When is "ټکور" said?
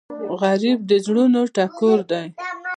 1.55-1.99